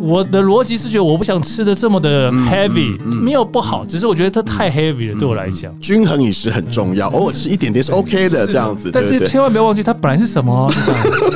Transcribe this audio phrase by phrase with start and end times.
[0.00, 5.74] 我的逻辑是觉得我不想吃的这么的 heavy，、嗯嗯嗯、没有不好，只是我觉得它太 heavy 了，对我来讲。
[5.80, 8.90] 均衡饮食很重要，偶尔吃一点点是 OK 的，这样子。
[8.92, 10.70] 但是千万不要忘记，它本来是什么？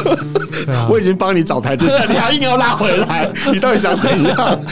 [0.90, 4.60] 我已经帮你找台阶下，你还硬要拉回来，你到底想怎样？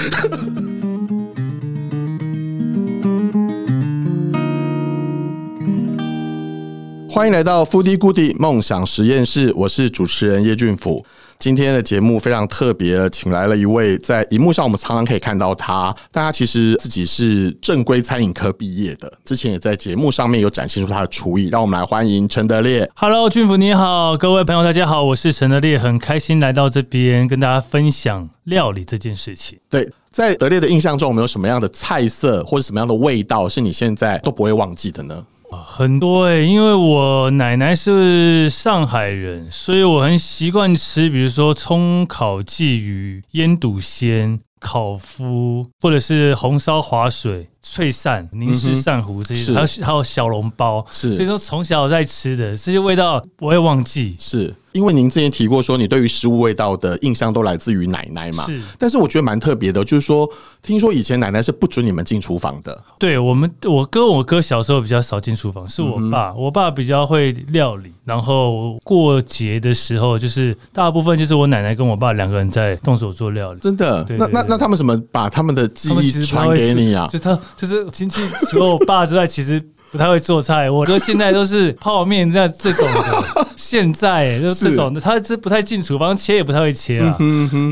[7.09, 11.02] 欢迎来到 Foodie Goodie 梦想实验室，我是主持人叶俊甫。
[11.38, 21.48] 今天的节目非常特别，请来了一位在荧幕上我们常常可以看到他，但他其实自己是正规餐饮科毕业的，之前也在节目上面有展现出他的厨艺。
[21.48, 22.91] 让我们来欢迎陈德烈。
[22.96, 29.58] Hello，俊福你好，各位朋友大家好，我是陈德烈，很开心来到这边跟大家分享料理这件事情。
[29.68, 35.24] 对，在德烈的印象中，有没有什么样的菜色或者什么样的味道是你现在都不会忘记的呢？
[35.50, 47.48] 很多哎、因为我奶奶是上海人，所以我很习惯吃，比如说葱烤鲫鱼、腌笃鲜、烤麸，或者是红烧滑水。
[47.69, 54.14] 脆鳝、宁师鳝糊这些，还有还有小笼包，是所以说从小在吃的这些味道不会忘记。
[54.20, 58.45] 是因为您之前提过说，你对于食物味道的印象都来自于奶奶嘛？
[58.45, 58.61] 是。
[58.78, 60.31] 但是我觉得蛮特别的，就是说，
[60.62, 62.84] 听说以前奶奶是不准你们进厨房的。
[63.01, 67.91] 对我们，我跟我哥小时候比较少进厨房，是我爸，我爸比较会料理。
[68.05, 73.58] 然后过节的时候，就是大部分就是我奶奶跟我爸两个人在动手做料理。
[73.58, 74.05] 真的？
[74.05, 77.06] 对对对，那那那他们怎么把他们的记忆传给你啊？
[77.10, 77.38] 就他。
[77.56, 80.70] 就是亲戚除了我爸之外，其实不太会做菜。
[80.70, 83.46] 我 哥现在都是泡面这样这种的。
[83.56, 87.16] 现在就是这种的，他这不太进厨房，切也不太会切啊。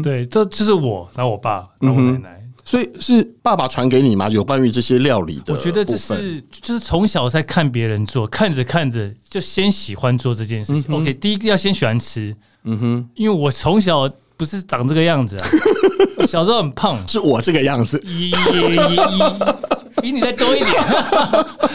[0.03, 2.41] 对，这就是我，然后我爸，然后我奶奶。
[2.67, 4.27] 所以是爸爸传给你吗？
[4.31, 5.53] 有关于这些料理的？
[5.53, 10.95] 我觉得这是就是从小在看别人做，看着看着就先喜欢做这件事情。
[10.95, 12.35] OK，第一个要先喜欢吃。
[12.65, 15.47] 嗯哼，因为我从小不是长这个样子啊，
[16.27, 17.99] 小时候很胖，是我这个样子。
[20.03, 20.85] 比你再多一点，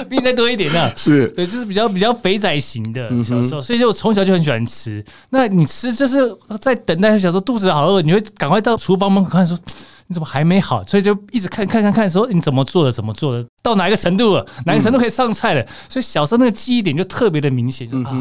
[0.08, 0.92] 比你再多一点呢？
[0.96, 5.04] 是对，就是比较比较肥仔型的小时候，所以就我从小就很喜欢吃。
[5.32, 6.32] 那你吃就是
[6.62, 9.58] 在等待小时候肚子好饿，你会赶快到厨房门口看，说
[10.06, 10.86] 你怎么还没好？
[10.86, 15.66] 所以就一直看看看看，说你怎么做的，怎么做的，到哪一个程度了，哪个程度可以上菜了。
[15.88, 18.16] 所以小时候那个记忆点就特别的明显，就啊。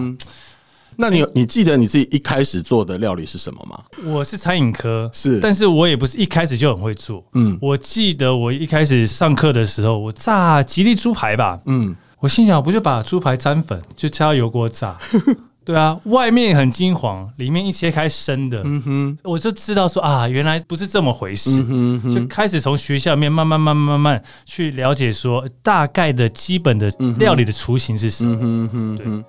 [1.00, 3.78] 那你你记得你自己一开始做的料理是什么吗？
[4.04, 7.25] 我是餐饮科，是，但是我也不是一开始就很会做。
[7.34, 11.56] 嗯，我记得我一开始上课的时候，我炸吉利猪排吧。
[11.66, 14.98] 嗯，我心想，不就把猪排沾粉，就加油锅炸。
[15.64, 18.62] 对啊，外面很金黄，里面一切开生的。
[18.65, 21.65] 嗯哼，我就知道说啊，原来不是这么回事。
[21.69, 28.36] 嗯哼，就开始从学校里面慢慢慢慢慢慢去了解说，大概的基本的料理的雏形是什么。
[28.42, 29.25] 嗯哼，对。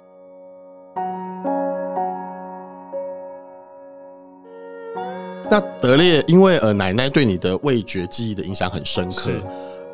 [5.51, 9.31] 那德烈，因为呃奶奶对你的味觉记忆的影响很深刻，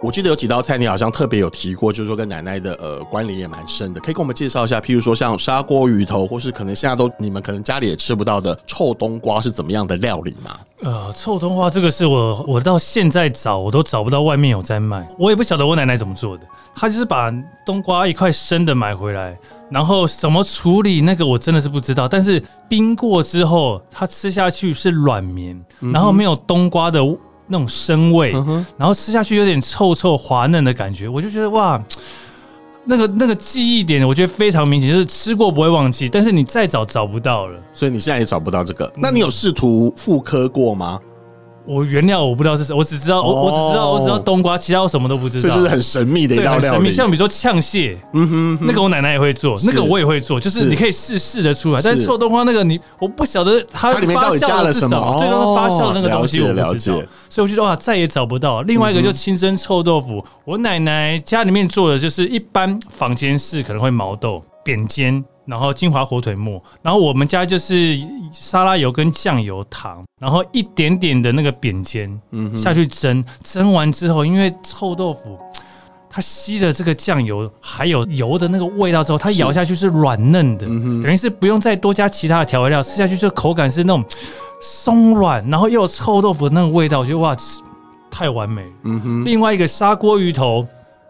[0.01, 10.59] 我记得有几道菜你好像特别有提过，就是说跟奶奶的呃关联也蛮深的，可以跟我们介绍一下，譬如说像砂锅鱼头，或是可能现在都你们可能家里也吃不到的臭冬瓜是怎么样的料理吗？
[10.81, 16.43] 呃，臭冬瓜这个是我我到现在找我都找不到外面有在卖，我也不晓得我奶奶怎么做的，
[16.75, 17.33] 她就是把
[17.65, 19.37] 冬瓜一块生的买回来。
[19.69, 25.59] 然后怎么处理那个我真的是不知道，但是冰过之后，它吃下去是软绵，
[25.93, 26.99] 然后没有冬瓜的
[27.47, 28.31] 那种生味，
[28.77, 31.83] 然后吃下去有点臭臭滑嫩的感觉，我就觉得哇，
[32.85, 40.99] 那个那个记忆点我觉得非常明显，就是吃过不会忘记，但是你再找找不到了，所以你现在也找不到这个，那你有试图复刻过吗？
[41.67, 45.49] 我原料我不知道是我只知道我我只知道我只知道冬瓜，其他我什么都不知道。
[45.49, 46.67] 这就是很神秘的一道料理。
[46.67, 51.81] 神秘，像比如说呛蟹，嗯哼，那个我奶奶也会做，那个我也会做，就是你可以试试的出来。
[51.81, 57.01] 但是臭冬瓜那个你我不晓得它里面到底加了什么，最终发酵的那个东西我不知道。
[57.29, 58.61] 所以我就说啊，再也找不到。
[58.61, 65.23] 另外一个就清蒸臭豆腐，我奶奶家里面做的就是一般坊间是可能会毛豆扁煎。
[65.45, 67.95] 然后金华火腿末，然后我们家就是
[68.31, 75.37] 沙拉油跟酱油糖，然后一点点的那个扁煎，嗯，下去蒸，蒸完之后，因为臭豆腐
[76.09, 84.03] 它吸了这个酱油还有油的那个味道之后，它咬下去是软嫩的，嗯，等于是不用再多加其他的调味料，吃下去就口感是那种
[84.61, 87.35] 松软，然后又有臭豆腐的那个味道，我觉得哇，
[88.09, 88.65] 太完美。
[88.83, 90.65] 嗯哼，另外一个砂锅鱼头，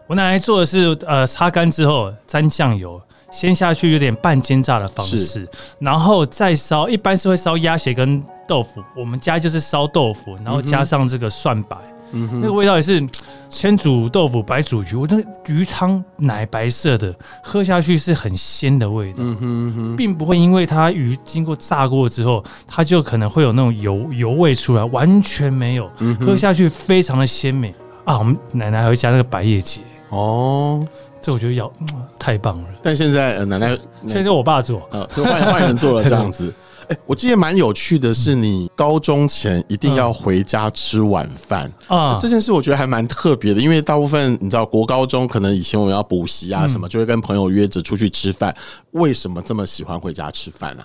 [0.08, 3.00] 我奶奶做的是呃擦干之后沾酱油。
[3.30, 5.46] 先下去有点半煎炸的方式，
[5.78, 11.76] 然后再烧，一般是会烧鸭血跟豆腐，我们家就是烧豆腐，然后加上这个蒜白，
[12.12, 13.04] 嗯、那个味道也是
[13.48, 27.74] 先煮豆腐白煮鱼，我那个鱼汤奶白色的，喝下去是很鲜的味道，嗯哼嗯哼，并不会因为它鱼经过炸过之后，它就可能会有那种油油味出来，完全没有，嗯、喝下去非常的鲜美。
[28.04, 28.16] 啊！
[28.20, 29.80] 我们奶奶还会加那个白叶结
[30.10, 30.86] 哦。
[31.20, 31.88] 这我觉得要、嗯、
[32.20, 33.76] 太棒了，但现在、呃、奶奶
[34.06, 36.54] 现在我爸做，呃，换换人做了这样子。
[36.88, 48.54] 哎，我记得蛮有趣的是，你高中前一定要回家吃晚饭啊，这件事我觉得还蛮特别的，因为大部分你知道国高中可能以前我们要补习啊什么，就会跟朋友约着出去吃饭。
[48.92, 50.84] 为什么这么喜欢回家吃饭呢？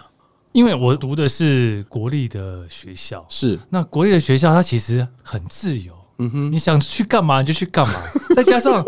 [0.54, 7.94] 因为我读的是国立的学校，是那国立的学校它其实很自由，嗯哼，你想去干嘛你就去干嘛，
[8.36, 8.84] 再加上。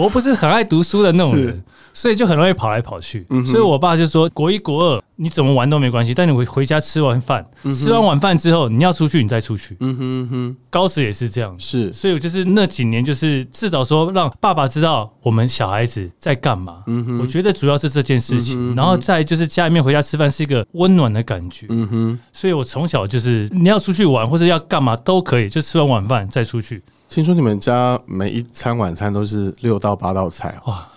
[0.00, 1.62] 我不是很爱读书的那种人，
[1.92, 3.26] 所以就很容易跑来跑去。
[3.44, 7.44] 所以我爸就说：国一、国二你怎么玩都没关系，但你回回家吃完饭，
[7.74, 9.76] 吃完晚饭之后你要出去，你再出去。
[9.80, 11.54] 嗯哼哼，高时也是这样。
[11.58, 16.82] 是，所以我就是那几年，就是至少说让爸爸知道我们小孩子在干嘛。
[16.86, 21.66] 嗯哼，我觉得主要是这件事情，然后再就是家里面回家吃饭是一个温暖的感觉。
[21.68, 26.82] 嗯哼，所以我从小就是你要出去玩或者要干嘛都可以，就吃完晚饭再出去。
[27.12, 30.88] 听说你们家每一餐晚餐都是六到八道菜哇！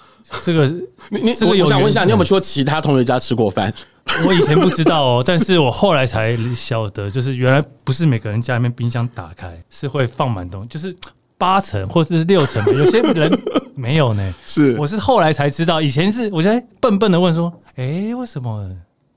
[0.41, 0.65] 这个
[1.11, 3.73] 你你我我想问一下，你有没有去过其他同学家吃过饭？
[4.25, 10.95] 我以前不知道哦，但是我后来才晓得，就是原来不是每个人家里面冰箱打开是会放满东西，就是
[11.37, 13.29] 八成或者是六成，有些人
[13.75, 14.33] 没有呢。
[14.47, 18.65] 是，我是后来才知道，以前是我觉得笨笨的问说：“哎，为什么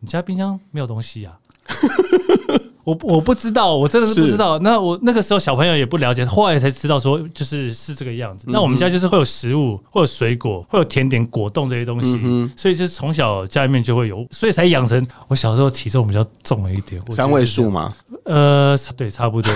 [0.00, 1.30] 你家冰箱没有东西呀？”
[2.84, 4.58] 我我不知道，我真的是不知道。
[4.60, 8.46] 那我那个时候小朋友也不了解，后来才知道说就是是这个样子。
[8.49, 12.19] 那我们家就是会有食物，会有水果，会有甜点、果冻这些东西，
[12.56, 17.00] 所以就是从小家里面就会有，所以才养成我小时候体重比较重了一点。
[17.10, 17.93] 三位数吗？
[18.25, 19.52] 呃，对，差不多。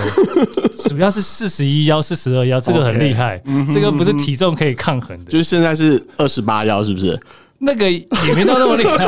[0.87, 3.41] 主要是四十一幺、四十二幺，这个很厉害。
[3.73, 5.31] 这个不是体重可以抗衡的。
[5.31, 7.19] 就是现在是二十八幺，是不是？
[7.59, 8.05] 那个也
[8.35, 9.05] 没到那么厉害。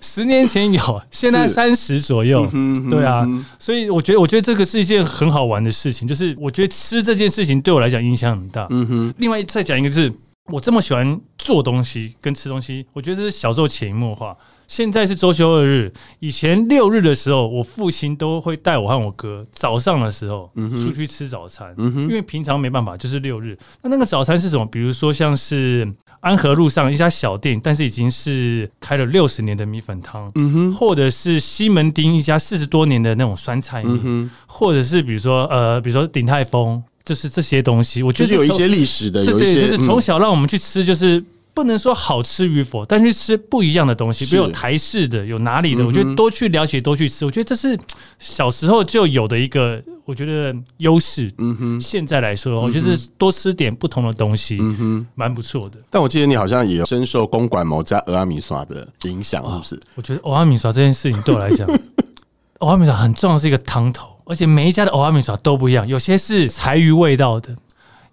[0.00, 2.48] 十年前有，现在三十左右，
[2.90, 3.26] 对啊，
[3.58, 8.66] 所以我觉得，我觉得这个是一件很好玩的事情，就是我觉得吃这件事情对我来讲影响很大。
[8.70, 10.12] 嗯哼，另外再讲一个，就是
[10.48, 14.36] 我这么喜欢做东西跟吃东西，我觉得这是小时候潜移默化。
[14.68, 20.50] 现在是周休二日，以前六日的时候，我父亲都会带我和我哥早上的时候
[20.82, 23.56] 出去吃早餐，因为平常没办法，就是六日。
[23.82, 24.66] 那那个早餐是什么？
[24.66, 25.94] 比如说像是。
[26.20, 41.24] 安和路上一家小店，但是已经是开了六十年的米粉汤，嗯，或者是西门町一家四十多年的那种酸菜面，嗯，或者是比如说呃，比如说鼎泰丰，就是这些东西，我觉得有一些历史的，这些就是从小让我们去吃，就是。
[41.56, 47.78] 不能说好吃与否，但去吃不一样的东西，比如有台式的，有哪里的，我觉得多去了解，多去吃，我觉得这是
[48.18, 51.32] 小时候就有的一个，我觉得优势。
[51.38, 55.78] 嗯哼，现在来说，我觉得是多吃点不同的东西，嗯哼，蛮不错的。
[55.88, 59.80] 但我记得你好像也有深受公馆某家蚵仔面线的影响，是不是？
[59.94, 61.66] 我觉得蚵仔面线这件事情对我来讲，
[62.60, 67.56] 蚵仔面线很重要，是一个汤头，而且每一家的蚵仔面线都不一样，有些是柴鱼味道的。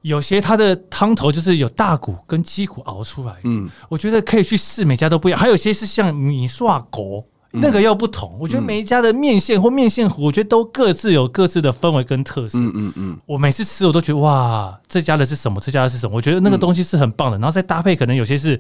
[0.04, 5.40] 有些它的汤头就是有大骨跟鸡骨熬出来，嗯，我觉得可以去试，每家都不一样。
[5.40, 8.36] 还有些是像米刷锅，那个又不同。
[8.38, 12.58] 我觉得每一家的面线或面线糊，我觉得都各自有各自的氛围跟特色。
[12.58, 15.62] 嗯嗯嗯，我每次吃我都觉得哇，这家的是什么？
[15.62, 16.18] 这家的是什么？
[16.18, 17.38] 我觉得那个东西是很棒的。
[17.38, 18.60] 然后再搭配，可能有些是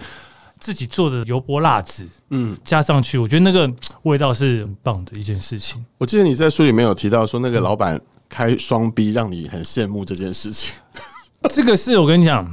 [0.63, 3.69] 自己做的油泼辣子，嗯，加上去，我觉得那个
[4.03, 5.83] 味道是很棒的一件事情。
[5.97, 7.99] 我记得你在书里面有提到说，那个老板
[8.29, 10.73] 开双 B 让你很羡慕这件事情。
[11.51, 12.49] 这个是我跟你讲，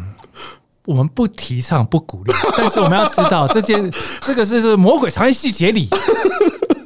[0.86, 3.88] 我们不提倡、不鼓励， 但是我们要知道这件，
[4.20, 5.88] 这个是是魔鬼藏在细节里。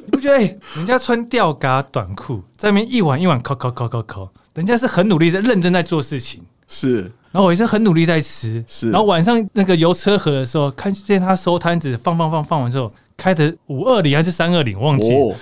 [0.05, 0.37] 你不觉得？
[0.75, 6.43] 人家穿吊嘎短裤，在那边一碗一碗抠抠抠抠抠，人家是很努力在认真在做事情。
[6.67, 8.63] 是，然后我也是很努力在吃。
[8.67, 15.35] 是，然后晚上那个油车河的时候，看见他收摊子，放放放放完之后，开的五二零还是三二零，忘记了。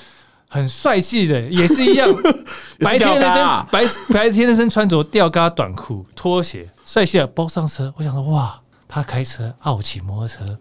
[0.48, 2.08] 很帅气的，也是一样。
[2.80, 7.92] 白天那身白白天那身穿着吊嘎短裤拖鞋，帅气的包上车。
[7.98, 10.58] 我想说，哇，他开车，啊，我骑摩托车，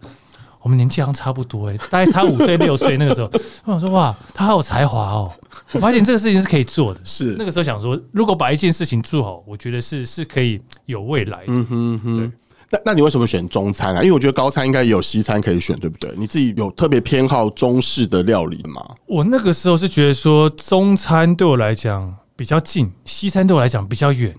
[0.63, 3.29] 我们年纪好像差不多哎，大概差五岁六岁那个时候。
[3.65, 5.31] 我想说，哇，他好有才华哦。
[5.73, 7.01] 我发现这个事情是可以做的。
[7.03, 11.45] 是那个时候想说，如果把一件事情做好，我觉得是是可以有未来的。
[11.47, 12.19] 嗯哼哼。
[12.19, 12.31] 对。
[12.71, 14.01] 那那你为什么选中餐啊？
[14.01, 16.11] 因为我觉得高餐应该也有西餐可以选，对不对？
[16.17, 18.83] 你自己有特别偏好中式的料理吗？
[19.05, 24.33] 我那个时候是觉得说中餐对我来讲比较近，西餐对我来讲比较远，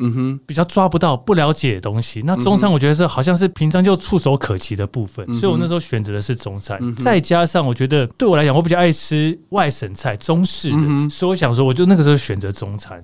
[0.46, 2.20] 比较抓不到、不了解的东西。
[2.24, 6.78] 那中餐我觉得是好像是平常就触手可及的部分，所以我那时候选择的是中餐。
[6.94, 10.70] 再加上我觉得对我来讲，我比较爱吃外省菜、中式，
[11.08, 13.00] 所以我想说，我就那个时候选择中餐。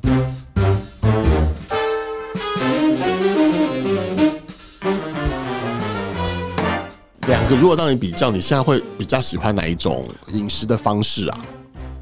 [7.28, 11.40] 两个，如果让你比较，你现在会比较喜欢哪一种饮食的方式啊？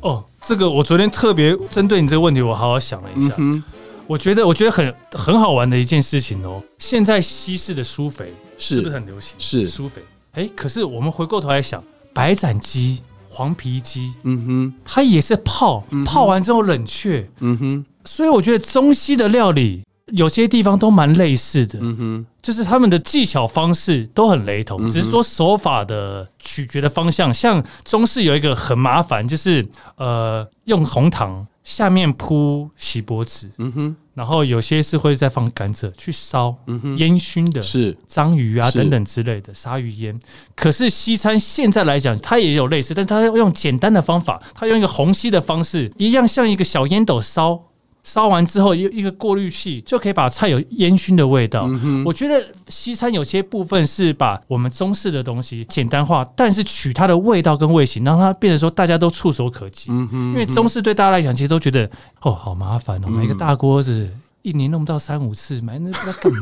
[0.00, 3.34] 哦，这个我昨天特别针对你这个问题，我好好想了一下。
[3.38, 3.62] 嗯、
[4.06, 6.62] 我觉得我觉得很很好玩的一件事情哦。
[6.78, 9.34] 现在西式的苏肥是，不是很流行？
[9.38, 10.02] 是苏肥。
[10.32, 17.84] 哎，可是我们回过头来想，白斩鸡、黄皮鸡，嗯哼，它也是泡，泡完之后冷却，嗯哼。
[18.04, 19.82] 所以我觉得中西的料理。
[20.12, 27.32] 有些地方都蛮类似的，嗯哼，就是他们的技巧方式都很雷同，只是说手法的取决的方向。
[27.32, 40.18] 像中式有一个很麻烦，就是呃用红糖下面铺锡箔纸，嗯哼，然后有些是会再放甘蔗去烧，嗯哼，烟熏的，是章鱼啊等等之类的鲨鱼烟。
[40.56, 47.64] 可是西餐现在来讲，它也有类似，但是它用简单的方法，它用一个虹吸的方式，一样像一个小烟斗烧。
[48.04, 51.68] 烧完之后，一一个过滤器就可以把菜有烟熏的味道。
[52.06, 59.90] 我觉得西餐有些部分是把我们中式的东西简单化，但是取它的味道跟味型，让它变得说大家都触手可及。
[59.90, 61.90] 因为中式对大家来讲，其实都觉得
[62.22, 64.08] 哦，好麻烦哦，买一个大锅子，
[64.40, 66.38] 一年弄不到三五次，买那不知道干嘛。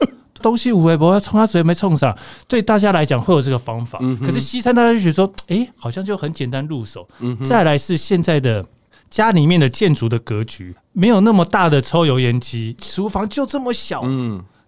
[0.42, 2.14] 东西无微不要冲它水没冲上，
[2.46, 3.98] 对大家来讲会有这个方法。
[4.20, 7.08] 可是西餐大家就觉得说，哎，好像就很简单入手。
[7.42, 8.66] 再来是现在的。
[9.10, 14.04] 家里面的建筑的格局没有那么大的抽油烟机，厨房就这么小。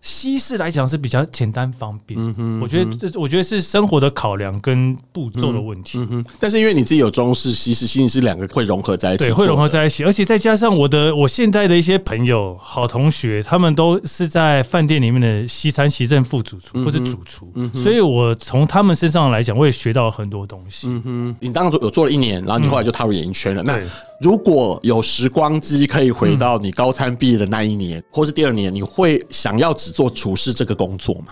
[0.03, 5.97] 西式来讲是比较简单方便，嗯哼，我觉得这我觉得是生活的考量跟步骤的问题。
[5.99, 20.89] 嗯哼，但是因为你自己有中式、西式，西式是两个会融合在一起，对，会融合在一起，而且再加上我的我现在的一些朋友、好同学，他们都是在饭店里面的西餐席政副主厨或者主厨，所以我从他们身上来讲，我也学到了很多东西。
[20.89, 23.63] 嗯哼，你当时有做了一年，然后你后来就踏入演艺圈了。
[23.63, 23.79] 那
[24.21, 31.27] 如果有时光机可以回到你高餐毕业的那一年，嗯、或是第二年，你会想要只做厨师这个工作吗？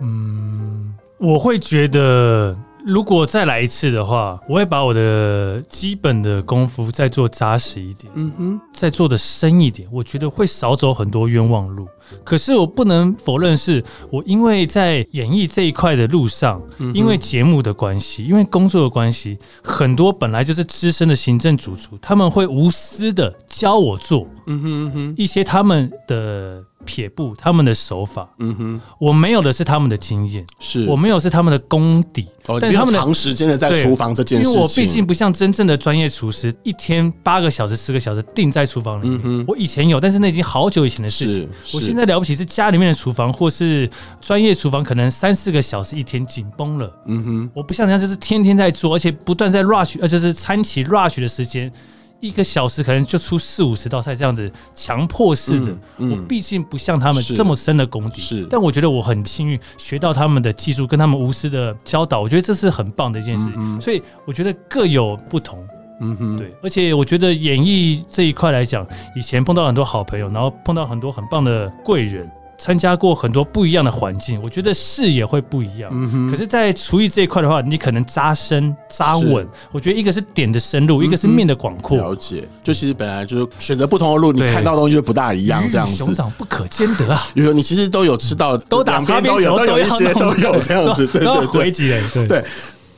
[0.00, 2.56] 嗯，我会觉得。
[2.86, 11.86] 如果再来一次的话，我会把我的基本的功夫再做扎实一点，嗯哼，再做的深一点，我觉得会少走很多冤枉路。
[12.24, 16.62] 可是我不能否认，是我因为在演艺这一块的路上，
[16.94, 26.64] 因为节目的关系，因为工作的关系，很多本来就是资深的行政主厨，他们会无私的教我做，嗯哼嗯哼，一些他们的。
[26.88, 39.20] 撇步，他们的手法，嗯哼，我没有的是他们的经验，是我没有是他们的功底，哦、但是他们长时间的在厨房这件事情，因为我毕竟不像真正的专业厨师，一天八个小时、十个小时定在厨房里面。
[39.22, 41.46] 嗯哼，我以前有，但是那已经好久以前的事情。
[41.74, 43.88] 我现在了不起是家里面的厨房，或是
[44.22, 46.90] 专业厨房，可能三四个小时一天紧绷了。
[47.06, 51.70] 嗯哼，我不像人家就是天天在做，而且不断在 rush，而且是餐期 rush 的时间。
[52.20, 63.48] 一个小时可能就出四五十道菜这样子强迫式的，嗯嗯、我毕竟不像他们这么深的功底，是，但我觉得我很幸运学到他们的技术跟他们无私的教导，我觉得这是很棒的一件事。
[63.80, 65.64] 所以我觉得各有不同，
[66.00, 72.28] 嗯哼，对，而且我觉得演艺这一块来讲，以前碰到很多好朋友，然后碰到很多很棒的贵人。
[72.58, 75.90] 参加过很多不一样的环境，我觉得视野会不一样。
[76.28, 79.48] 可是，在厨艺这一块的话，你可能扎深扎稳。
[79.70, 81.96] 我觉得一个是点的深入，嗯、一个是面的广阔。
[81.96, 85.64] 了解，就其实本来就是选择不同的路，你看到的东西就不大一样。
[85.70, 87.26] 这样子，熊掌不可兼得啊！
[87.34, 92.44] 有你其实都有吃到，都打边都有，都有一些都有这样子， 对，对对。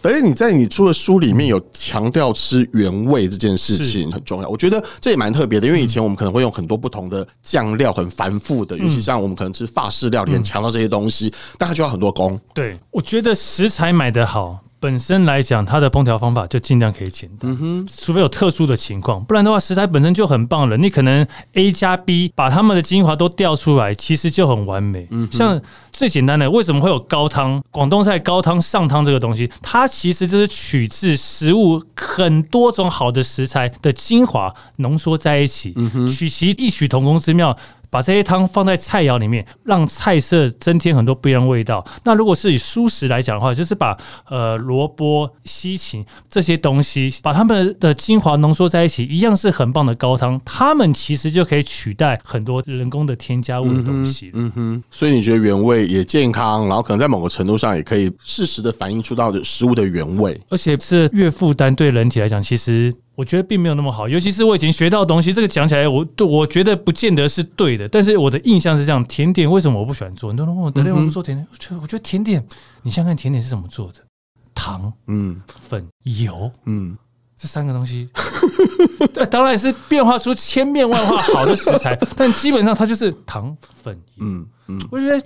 [0.03, 12.41] 等于你在你出的书里面有强调吃原味这件事情很重要，我觉得这也蛮特别的，因为以前我们可能会用很多不同的酱料，很繁复的，尤其像我们可能吃法式料理，很强调这些东西，但它就要很多工。
[12.55, 14.59] 对，我觉得食材买得好。
[14.81, 20.77] 本身来讲，它的烹调方法就尽量可以简单，嗯、除非有特殊的情况，不然的话，食材本身就很棒了。
[20.79, 25.07] 你可能 A 加 B 把它们的精华都调出来，其实就很完美。
[25.11, 25.61] 嗯、像
[25.93, 27.63] 最简单的，为什么会有高汤？
[27.71, 37.55] 广东菜高汤上汤这个东西，它其实就是取自食物很多种好的食材的精华浓缩在一起，嗯、取其异曲同工之妙。
[37.91, 41.85] 把这些汤放在菜肴里面，让菜色增添很多不一样味道。
[42.05, 43.97] 那如果是以蔬食来讲的话，就是把
[44.29, 50.41] 呃萝卜、西芹这些东西，把它们的精华浓缩在一起，一样是很棒的高汤。
[50.45, 54.31] 它们其实就可以取代很多人工的添加物的东西。
[54.35, 62.95] 嗯哼，所以你觉得原味也健康，然后可能在某个程度上也可以适时的反映出到的食物的原味，而且是越负担对人体来讲，其实。
[63.21, 67.87] 我觉得并没有那么好，尤其是我以前学到的东西，这个讲起来我，我我觉得不见得是对的。
[67.87, 70.31] 但是我的印象是这样：甜点为什么我不喜欢做？
[70.31, 71.47] 很多人问我，德烈为什么不做甜点？
[71.53, 72.43] 我觉得，我觉得甜点，
[72.81, 74.01] 你想想看，甜点是怎么做的？
[74.55, 76.97] 糖、嗯，粉、油，嗯，
[77.37, 78.09] 这三个东西，
[79.13, 84.25] 对，当然是变化出千变万化好的食材，但基本上它就是糖、粉、油。
[84.25, 85.23] 嗯嗯，我觉得。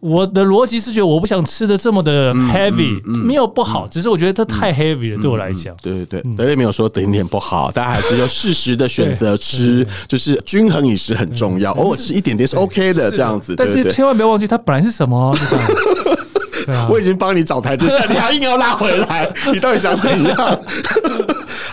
[0.00, 5.74] 我的逻辑是觉得我不想吃的这么的 heavy，没有不好，只是我觉得它太 heavy 了，对我来讲。
[5.82, 13.54] 对对对，德瑞没有说点点不好，大家还是要适时的选择 吃，就是均衡饮食很重要，偶尔吃一点点是 OK 的，这样子。
[13.56, 15.36] 但是千万不要忘记它本来是什么。
[16.90, 20.60] 我已经帮你找台阶下，你还硬要拉回来，你到底想怎样？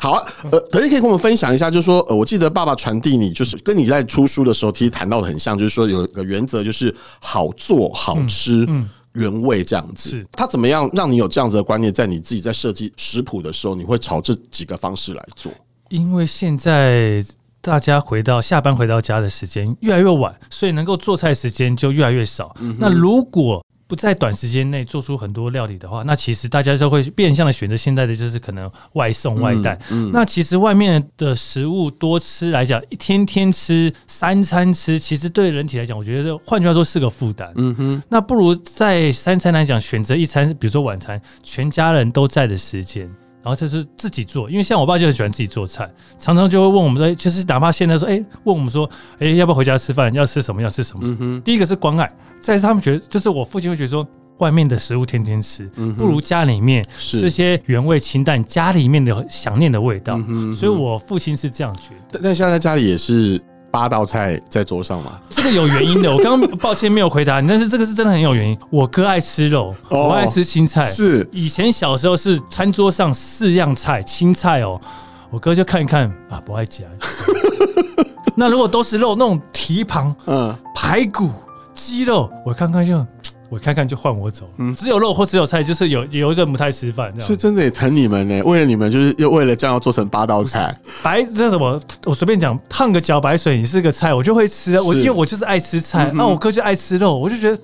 [0.03, 0.15] 好，
[0.51, 8.67] 呃，德烈可以跟我们分享一下，就是说，呃，我记得爸爸传递你，就是跟你在出书的时候，其实谈到的很像，就是说有一个原则，就是好做、好吃、
[9.13, 10.09] 原味这样子。
[10.09, 15.49] 是他怎么样让你有这样子的观念，在你自己在设计食谱的时候，你会朝这几个方式来做？
[15.87, 17.23] 因为现在
[17.61, 22.53] 大家回到下班回到家的时间越来越晚，所以能够做菜时间就越来越少。
[22.77, 23.62] 那如果
[23.93, 29.75] 不在短时间内做出很多料理的话，那其实大家就会变相的选择现在的就是可能外送外带。
[29.91, 37.53] 嗯嗯、那其实外面的食物多吃来讲，一天天吃三餐吃，其实对人体来讲，我觉得换句话说是个负担。
[37.55, 43.07] 嗯哼，那不如在三餐来讲选择一餐，比如说晚餐，全家人都在的时间，
[43.43, 44.49] 然后就是自己做。
[44.49, 50.11] 因为像我爸就很喜欢自己做菜，常常就会问我们说，其实哪怕现在说，哎，问我们说，哎，要不要回家吃饭？
[50.13, 50.61] 要吃什么？
[50.61, 51.15] 要吃什么？
[51.19, 52.11] 嗯、第一个是关爱。
[52.41, 54.07] 在他们觉得，就是我父亲会觉得说，
[54.39, 60.19] 外面的食物天天吃，不如家里面吃些原味清淡，家里面的想念的味道。
[60.53, 62.19] 所以，我父亲是这样觉得。
[62.21, 63.39] 但现在在家里也是
[63.73, 65.19] 八道菜在桌上嘛？
[65.29, 66.09] 这个有原因的。
[66.13, 68.55] 我刚刚抱歉没有回答你，但是这个是真的很有原因。
[68.69, 70.85] 我哥爱吃肉，我爱吃青菜。
[70.85, 74.79] 是以前小时候是餐桌上四样菜，青菜哦，
[75.31, 76.83] 我哥就看一看啊，不爱夹。
[78.37, 81.31] 那如果都是肉，那种蹄膀，嗯，排骨。
[81.73, 83.03] 鸡肉，我看看就，
[83.53, 84.49] 我看看就换我走。
[84.57, 88.41] 嗯，只有肉或只有菜，就是有有一个人不太吃饭，所以真的也疼你们呢。
[88.43, 90.75] 为了你们，就是又为了这样要做成八道菜。
[91.03, 91.79] 白这什么？
[92.05, 94.79] 我随便讲，烫个茭白水，你是个菜，我就会吃。
[94.81, 97.57] 我因为我就是爱吃菜，那我哥就爱吃肉，我就觉得。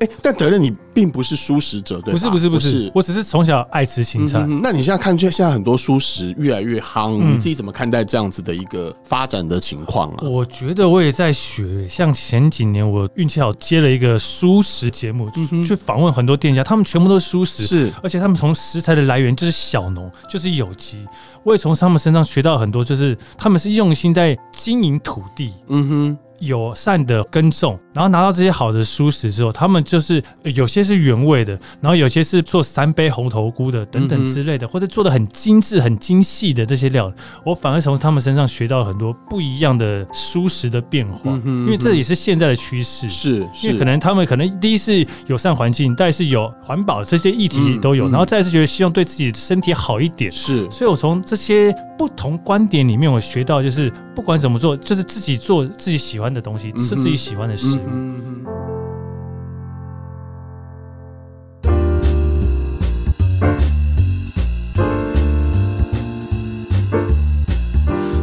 [0.00, 2.12] 哎，但德烈你并不是蔬食者，对吧？
[2.12, 4.40] 不是不是不是，我只是从小爱吃青菜。
[4.62, 10.18] 那你现在看，就现在很多蔬食越来越夯，你自己怎么看待这样子的一个发展的情况啊？
[10.22, 15.30] 我觉得我也在学，像前几年我运气好接了一个蔬食节目，
[15.66, 21.06] 去访问很多店家，他们全部都是蔬食，是，而且他们从食材的来源就是小农，就是有机。
[21.42, 25.52] 我也从他们身上学到很多，就是他们是用心在经营土地。
[25.68, 26.18] 嗯哼。
[26.40, 37.12] 友善的耕种，然后拿到这些好的蔬食之后，他们就是有些是原味的，然后有些是做三杯红头菇的等等之类的，或者做的很精致、很精细的这些料，
[37.44, 43.08] 我反而从他们身上学到很多不一样的蔬食的变化，因为这也是现在的趋势。
[43.08, 50.30] 是，因为可能他们可能第一是友善环境，但是有环保这些议题都有，然后再是觉得希望对自己的身体好一点。
[50.30, 57.80] 是，所以我从这些不同观点里面，我学到就是不管怎么做，就是自己做自己喜欢的东西，吃自己喜欢的食物。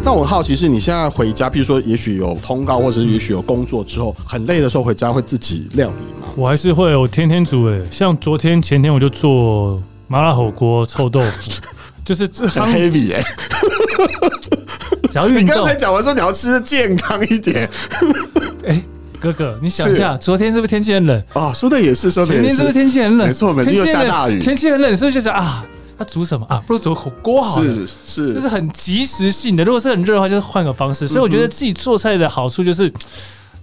[0.06, 6.28] 那我很好奇是，你现在回家，譬如说，也许有通告，或者是也许有工作之后很累的时候回家，会自己料理吗？
[6.36, 11.52] 我还是会，我天天煮诶，像昨天前天我就做麻辣火锅、臭豆腐，
[12.04, 13.24] 就是这很 heavy 哎。
[15.13, 17.69] 只要运动，你刚才讲完说你要吃的健康一点。
[18.65, 18.84] 哎，
[19.19, 21.23] 哥哥，你想一下，昨天是不是天气很冷？
[21.34, 22.47] 哦，说的也是，说的也是。
[22.47, 23.28] 前天是不是天气很冷？
[23.28, 24.39] 没错，每天又下大雨。
[24.39, 25.63] 天气很冷，是不是就是啊？
[25.99, 26.60] 他煮什么啊？
[26.65, 27.63] 不如煮火锅好了。
[27.63, 27.88] 是
[28.28, 29.63] 是，就是很及时性的。
[29.63, 31.08] 如果是很热的话，就是换个方式。
[31.08, 32.91] 所以我觉得自己做菜的好处就是。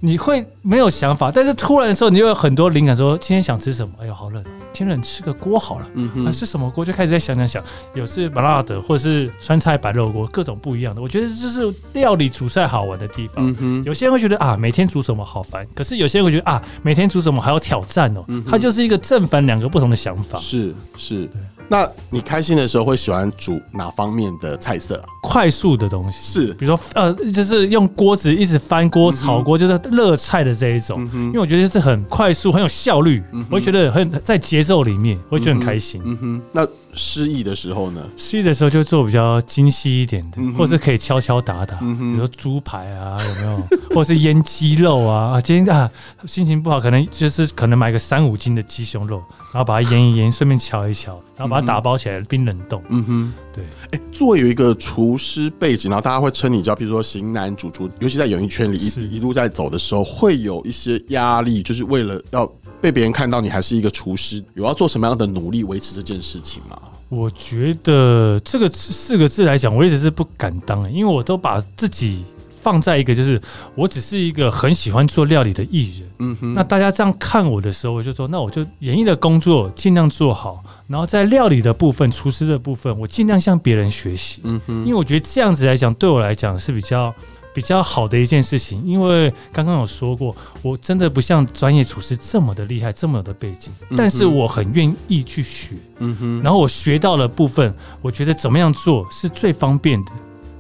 [0.02, 3.92] 你会没有想法，但是突然的时候，你就有很多灵感，说今天想吃什么？
[4.00, 5.86] 哎呦，好冷，天冷吃个锅好了。
[5.94, 6.82] 嗯哼，那是什么锅？
[6.82, 11.02] 就开始在想想想，有是麻辣的，或者是酸菜白肉锅，各种不一样的。
[11.02, 13.46] 我觉得这是料理煮菜好玩的地方。
[13.46, 18.24] 嗯哼，有些人会觉得啊，每天煮什么好烦，可是有些人会觉得啊，每天煮什么还有挑战哦。
[18.28, 20.38] 嗯，它就是一个正反两个不同的想法。
[20.38, 21.28] 是是。
[21.70, 25.06] 那你开心的时候会喜欢煮哪方面的菜色啊？
[25.22, 31.09] 快速的东西是，比如说呃，就是用锅子一直翻锅炒锅，就是热菜的这一种。
[31.14, 36.02] 因为我觉得是很快速，很有效率，我会觉得很在节奏里面，我会觉得很开心。
[36.04, 36.66] 嗯哼，那。
[36.94, 38.05] 失意的时候呢？
[38.16, 43.68] 失意的时候就做比较精细一点的，或是可以敲敲打打，比如说猪排啊，有没有？
[43.94, 45.33] 或者是腌鸡肉啊？
[45.33, 45.90] 啊，今天啊
[46.26, 49.22] 心情不好，可能就是可能买个三五斤的鸡胸肉，
[49.53, 52.83] 然后把它腌一腌， 顺便敲一敲，然后把它打包起来冰冷冻。
[52.88, 53.64] 嗯哼，对。
[53.92, 62.50] 哎，作为有一个厨师背景，然后大家会称你叫，比如说型男主厨，尤其在演艺圈里一一路在走的时候，会有一些压力，就是为了要。
[62.80, 66.78] 被别人看到你还是一个厨师，有要做什么样的努力维持这件事情吗？
[67.08, 72.24] 我觉得这个四个字来讲，我一直是不敢当，因为我都把自己
[72.62, 73.40] 放在一个，就是
[73.74, 76.10] 我只是一个很喜欢做料理的艺人。
[76.20, 84.40] 嗯哼，那大家这样看我的时候，我就说，那我就演艺的工作尽量做好，然后在料理的部分、厨师的部分，我尽量向别人学习。
[84.44, 87.12] 嗯哼，因为我觉得这样子来讲，对我来讲是比较。
[87.52, 95.76] 比较好的一件事情，因为刚刚有说过，我真的不像专业厨师这么的厉害，这么的背景，但是我很愿意去学。
[95.98, 100.10] 嗯哼，然后我学到了部分，我觉得怎么样做是最方便的，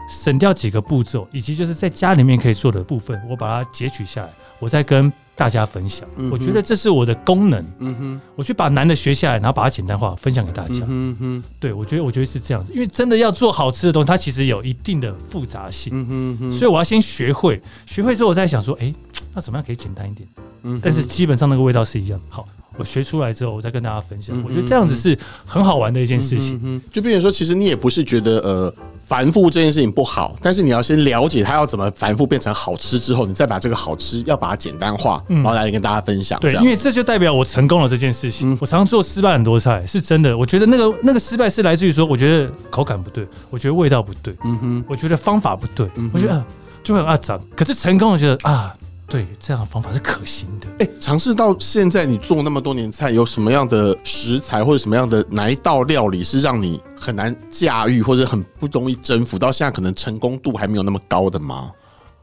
[0.08, 5.12] 省掉几个步骤，以及就是在家里面可以做的部分，我把它截取下来，我再跟。
[5.40, 7.64] 大家分享，我觉得这是我的功能。
[7.78, 10.84] 嗯哼，我去把难的学下来，然后把它简单化，分享给大家。
[10.86, 15.94] 嗯哼，对，我觉得，我觉得是这样子，因为真的要做好吃的东西，它其实有一定的复杂性。
[15.94, 18.92] 嗯哼，所以我要先学会，学会之后，我再想说，哎，
[19.34, 20.28] 那怎么样可以简单一点？
[20.64, 22.26] 嗯，但是基本上那个味道是一样的。
[22.28, 22.46] 好，
[22.80, 24.36] 我学出来之后，我再跟大家分享。
[24.44, 25.16] 我觉得这样子是
[25.46, 26.60] 很好玩的一件事情。
[26.64, 28.74] 嗯，就变成说，其实你也不是觉得呃。
[29.10, 36.38] 繁复这件事情不好，但是你要先了解它要怎么繁复变成好吃之后，你再把这个好吃要把它简单化，然后来跟大家分享。
[36.38, 38.56] 对，因为这就代表我成功了这件事情。
[38.60, 40.38] 我常常做失败很多菜，是真的。
[40.38, 46.44] 我觉得那个那个失败是来自于说，我觉得口感不对，我觉得味道不对，嗯哼，我觉得方法不对，我觉得
[46.84, 47.36] 就会很阿杂。
[47.56, 48.72] 可是成功，我觉得啊。
[49.10, 50.68] 对，这样的方法是可行的。
[50.78, 59.36] 哎，尝试到现在，你做那么多年菜，有什么样的食材或者什么样的哪一道料理是让你很难驾驭，或者很不容易征服？
[59.36, 61.72] 到现在可能成功度还没有那么高的吗？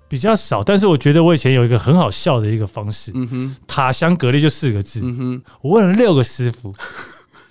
[0.07, 3.11] 比较少，但是我觉得我以前有一个很好笑的一个方式。
[3.13, 5.01] 嗯哼，塔香蛤蜊就四个字。
[5.03, 6.73] 嗯哼，我问了六个师傅。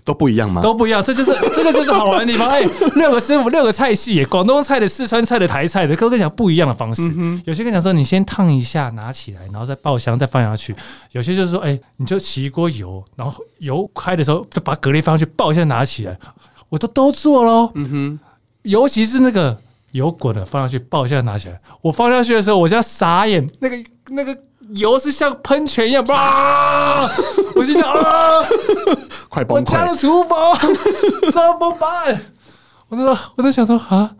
[0.06, 0.62] 都不一样吗？
[0.62, 2.48] 都不一样，这就是 这个就是好玩的地方。
[2.48, 2.62] 哎，
[2.94, 7.02] 六个师傅，六个菜系，广东菜的、四川菜的、台菜的，都跟你讲不一样的方式。
[7.44, 10.74] 有些跟你讲说，你先烫一下，拿起来，然后再爆香，再放下去。
[11.10, 16.16] 有些就是说，哎，你就起一锅油，然后油开的时候就把蛤蜊放上去，爆一下拿起来。
[16.68, 17.72] 我都都做喽。
[17.74, 18.20] 嗯哼，
[18.62, 19.58] 尤其是那个
[19.90, 21.60] 油滚了放上去，爆一下拿起来。
[21.82, 23.76] 我放下去的时候，我就要傻眼，那个
[24.10, 24.38] 那个。
[24.74, 27.08] 油是像喷泉一样， 啊！
[27.54, 28.44] 我就想 啊，
[29.28, 29.60] 快崩溃！
[29.60, 32.20] 我家的厨房怎么办？
[32.88, 34.10] 我都我在想说啊，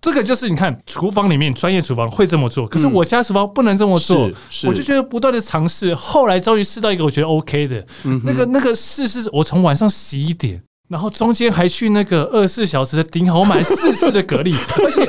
[0.00, 4.30] 这个就是你看，厨房里面专业厨房会这么做，可是我家厨房不能这么做。
[4.66, 7.84] 我就觉得不断的尝试，后来终于试到一个我觉得 OK 的。
[8.24, 15.08] 那个那个试试，我从晚上十一点，然后中间还去那个二十四小时的顶好，我买四次的蛤蜊， 而且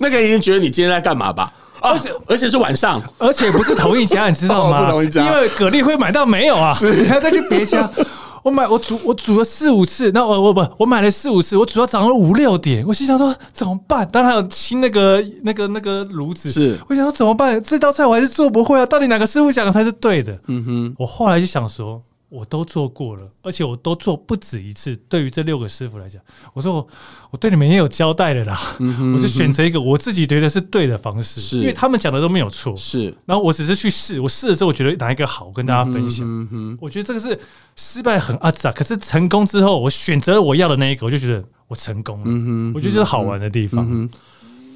[0.00, 1.52] 那个已经觉得你今天在干嘛吧？
[1.80, 4.84] 而且而且是晚上，而且不是同一家，你知道吗？
[4.84, 6.76] 不同一家，因为蛤蜊会买到没有啊？
[6.82, 7.88] 你要再去别家。
[8.42, 14.08] 我买我煮我煮了四五次，那我我不我买了四五次，我煮到早上五六点，我心想说怎么办？
[14.12, 17.60] 当然还有清那个那个那个炉子，是我想说怎么办？
[17.60, 18.86] 这道菜我还是做不会啊！
[18.86, 20.38] 到底哪个师傅讲的才是对的？
[20.46, 22.00] 嗯哼，我后来就想说。
[22.36, 24.94] 我都做过了，而且我都做不止一次。
[25.08, 26.20] 对于这六个师傅来讲，
[26.52, 26.88] 我说我
[27.30, 28.76] 我对你们也有交代的啦。
[28.78, 32.76] 嗯哼嗯哼，我就选择一个我自己觉得是对的方式，是因为他们讲的都没有错。
[32.76, 36.26] 是，然后我只是去试，我试了之后，我觉得哪一个好，跟大家分享。
[36.28, 37.40] 嗯哼，我觉得这个是
[37.74, 42.24] 失败很阿杂，可是成功之后，我选择了我要的那一个，我就觉得我成功了。
[42.26, 43.86] 嗯哼，我觉得这是好玩的地方。
[43.90, 44.10] 嗯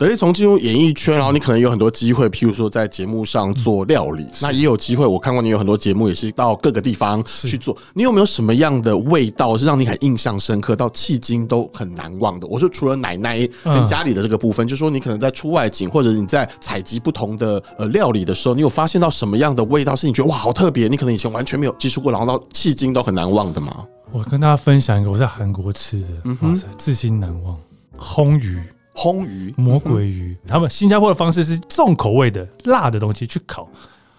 [0.01, 5.05] 等于从进入演艺圈，然后你可能有很多机会，譬如说在节目上做料理，嗯、那也有机会。
[5.05, 7.77] 我看过你有很多节目，也是到各个地方去做。
[7.93, 12.47] 你有没有什么样的味道是让你很印象深刻，到迄今都很难忘的？
[12.47, 20.89] 我说除了奶奶跟家里的这个部分，嗯、就说你可能在出外景或者你在采集不同的呃料理的时候，你有发现到什么样的味道是你觉得哇好特别？
[20.89, 23.85] 你可能以前完全没有接触过，然后到迄今都很难忘的吗？
[24.13, 27.55] 我跟大家分享一个我在韩国吃的，嗯、哼哇塞，至今难忘，
[27.99, 28.59] 烘鱼。
[28.95, 33.69] 魟鱼、魔鬼鱼，他们新加坡的方式是重口味的辣的东西去烤，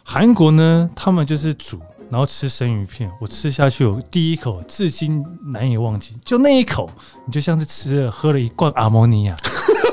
[0.03, 1.79] 韩国呢，他们就是煮，
[2.10, 3.12] 然后吃生鱼片。
[3.19, 6.89] 我吃下去，我第一口至今难以忘记，就那一口，
[7.25, 9.36] 你就像是吃了喝了一罐阿摩尼亚，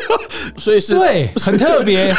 [0.57, 2.11] 所以是对， 很特别。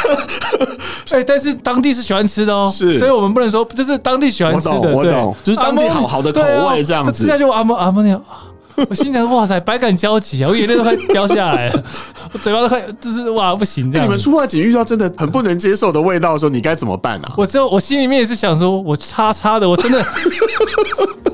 [1.10, 8.20] 哎，但是当地是喜欢吃的哦，是，所以我们不能说就是当地喜欢吃的，我懂，就是当地好好的口味这样子，吃下去我阿摩阿摩尼亚。
[8.88, 10.48] 我心想：哇塞，百感交集啊！
[10.48, 11.84] 我眼泪都快飙下来了，
[12.32, 14.06] 我嘴巴都快就是哇，不行这样。
[14.06, 17.32] 你们出外景遇到真的很不能接受的味道的时候，你该怎么办啊？
[17.36, 20.02] 我就我心里面也是想说，我叉叉的，我真的，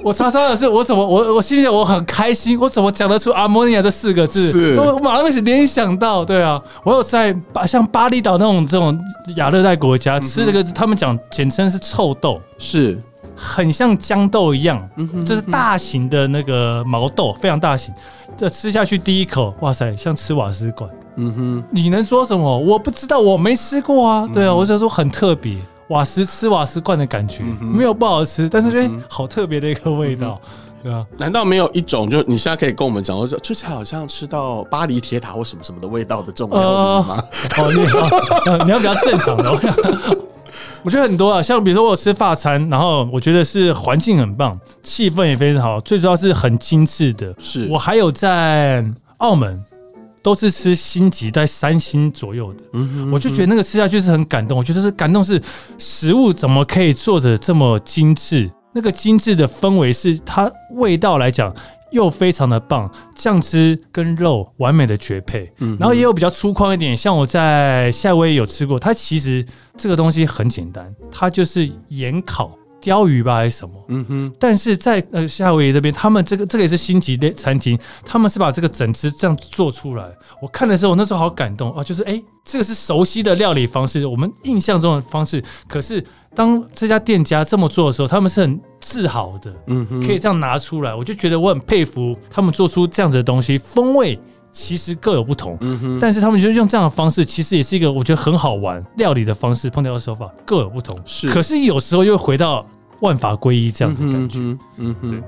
[0.03, 4.51] 我叉叉的是我怎么我我心想我很开心，我怎么讲得出阿摩尼亚这四个字？
[4.51, 8.99] 是我马上联想到，对啊，我有在巴像巴厘岛那种这种
[9.37, 12.99] 亚热带国家吃这个，他们讲简称是臭豆，是。
[13.37, 14.89] 很像豇豆一样，
[15.27, 17.95] 这是大型的那个毛豆，非常大型。
[18.37, 20.91] 这吃下去第一口，哇塞，像吃瓦斯罐。
[21.17, 22.59] 嗯哼，你能说什么？
[22.59, 24.29] 我不知道，我没吃过啊。
[24.35, 25.57] 对啊，我就说很特别，
[25.89, 30.41] 瓦斯吃瓦斯罐的感觉，没有不好吃，但是觉得好特别的一个味道。
[30.83, 37.25] 对啊，难道没有一种，就你现在可以跟我们讲说，吃起来好像吃到巴黎铁塔或什么什么的味道的这种料理吗？
[37.57, 40.26] 呃、哦，你好，你要比较正常的。
[40.87, 47.35] 我觉得很多啊，像比如说我吃法餐，然后我觉得是环境很棒，气氛也非常好，最主要是很精致的。
[47.41, 48.85] 是我还有在
[49.17, 49.61] 澳门。
[50.23, 52.59] 都是吃星级在三星左右的，
[53.13, 54.59] 我就觉得那个吃下去是很感动。
[54.59, 55.41] 我觉得是感动，是
[55.79, 58.51] 食物怎么可以做的这么精致？
[58.73, 61.55] 那个精致的氛围是它味道来讲
[61.97, 65.51] 又非常的棒，酱汁跟肉完美的绝配。
[65.61, 69.45] 嗯然后也有比较粗犷一点，像我在夏威夷有吃过，它其实
[69.77, 72.57] 这个东西很简单，它就是盐烤。
[72.79, 73.75] 鲷鱼吧还是什么？
[73.89, 74.33] 嗯哼。
[74.39, 80.07] 但是在呃夏威夷这边，他们这个这个也是星级的餐厅，他们是把这个整只这样做出来。
[80.41, 81.83] 我看的时候，我那时候好感动啊！
[81.83, 85.43] 就是哎、欸，这个是熟悉的料理方式，我们印象中的方式。
[85.67, 86.05] 可是
[86.37, 94.17] 当这家店家这么做的时候，他们是很自豪的，嗯哼，可以这样拿出来，我就觉得我很佩服他们做出这样子的东西，风味。
[94.53, 101.29] 其实各有不同，嗯哼，但是他们就用这样的方式，其实也是一个我觉得很好玩料理的方式，烹调的手法各有不同，是。
[101.29, 102.65] 可是有时候又回到
[103.01, 105.23] 万法归一这样子的感觉，嗯哼，嗯哼，对。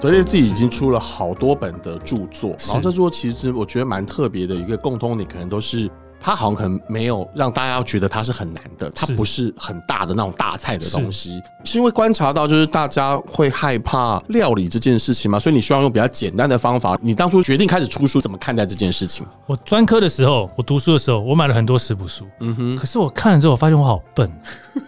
[0.00, 5.90] 德烈自己已经出了好多本的著作，然后这著作其实我觉得蛮特别的一个共通点，可能都是。
[6.22, 16.96] 它好像可能没有让大家觉得它是很难的，它不是很大的那种大菜的东西，是，是因为观察到就是大家会害怕料理这件事情嘛，所以你希望用比较简单的方法。
[17.02, 19.26] 你当初决定开始出书，怎么看待这件事情？
[19.46, 24.30] 我专科的时候，我读书的时候，我买了很多食谱书，嗯哼，可是我看了之后，我发现我好笨。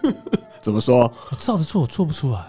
[0.61, 1.11] 怎么说？
[1.29, 2.39] 我照着做，我做不出来。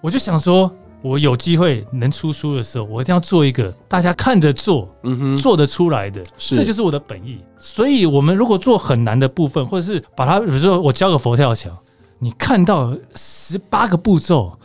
[0.00, 0.72] 我就想说。
[1.04, 7.38] 我有机会能出书的时候，我一定要做一个大家看着做，嗯哼，做得出来的，是，这就是我的本意。
[7.58, 11.70] 所以，我们如果做很难的部分，或者是把它，比如说我教个佛跳墙，
[12.18, 14.58] 你看到十八个步骤，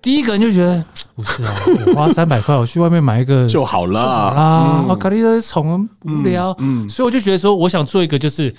[0.00, 0.82] 第一个人就觉得
[1.14, 1.54] 不是啊，
[1.88, 8.54] 我花三百块，我去外面买一个就好了，好啦，我搞的是宠无聊，嗯，所以我就觉得说，我想做一个就是。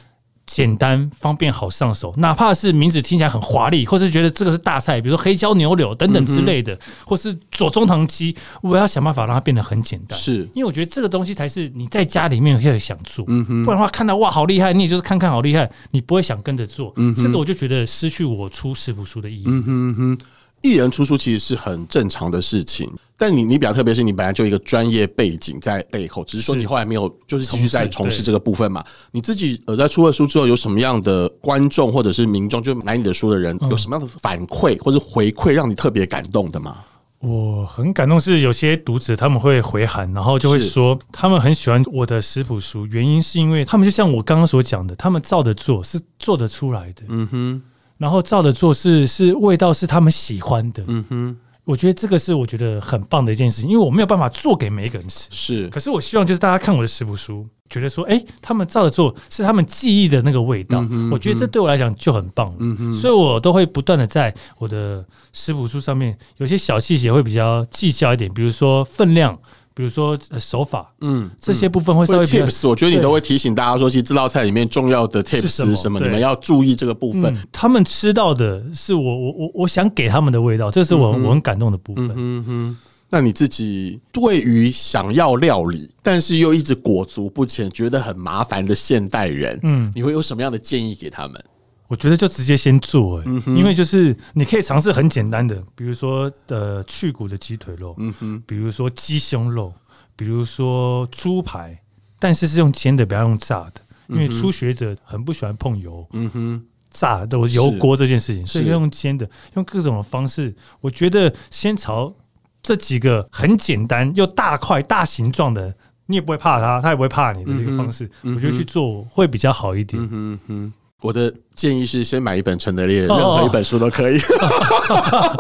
[0.45, 10.17] 简单方便好上手，哪怕是名字听起来很华丽，或是觉得这个是大菜，比如说黑椒牛柳等等之类的，嗯、或是左宗棠鸡，我要想办法让它变得很简单。
[10.17, 16.93] 是，因为我觉得这个东西才是你在家里面可以想做，嗯、不然的话看到哇好厉害，你也就是看看好厉害，你不会想跟着做。
[16.97, 19.45] 嗯，这个我就觉得失去我出食谱书的意义。
[19.47, 20.17] 嗯哼哼。
[20.61, 28.83] 艺人出书其实是很正常的事情，但你你比较特别，是你本来就一个专业背景在背后，只是说你后来没有就是继续在从事这个部分嘛。
[29.11, 36.77] 你自己呃在出了书之后，有什么样的观众或者是民众就买你的书的人，有什么样的反馈或者回馈，让你特别感动的吗？
[37.19, 47.03] 我很感动，是有些读者他们会回函，然后就会说他们很喜欢我的食谱书，原因是因为他们就像我刚刚所讲的，他们照着做是做得出来的。
[47.07, 47.61] 嗯哼。
[47.97, 69.39] 然后照着做是是味道是他们喜欢的，嗯哼，我觉得这个是我觉得很棒的一件事情，因为我没有办法做给每一个人吃，是，可是我希望就是大家看我的食谱书，觉得说，哎，他们照着做是他们记忆的那个味道，我觉得这对我来讲就很棒，嗯哼，所以我都会不断的在我的食谱书上面有些小细节会比较计较一点，比如说分量。
[69.75, 77.35] 比如说手法，嗯，这些部分会稍微 tips，我觉得你都会提醒大家说，其实这道菜里面重要的 tips 是什么，你们要注意这个部分。
[77.51, 82.09] 他们吃到的是我我我我想给他们的味道，这是我我很感动的部分。
[82.15, 82.77] 嗯哼，
[83.09, 91.43] 那你自己对于想要料理，但是又一直裹足不前，觉得很麻烦的现代人，嗯，你会有什么样的建议给他们？
[91.87, 99.71] 我觉得就直接先做，欸，因为就是你可以尝试很简单的，比如说呃去骨的鸡腿肉，嗯哼，比如说鸡胸肉，
[100.15, 101.79] 比如说猪排，
[102.17, 112.15] 但是是用煎的，不要用炸的，因为初学者很不喜欢碰油，嗯哼，炸的油锅这件事情，所以要用煎的，用各种的方式，我觉得先朝
[112.63, 115.75] 这几个很简单又大块大形状的，
[116.07, 120.73] 你也不会怕它，它也不会怕你的这个方式，我觉得去做会比较好一点，嗯哼哼。
[121.05, 124.17] 我的建议是先买一本陈德烈，任何一本书都可以。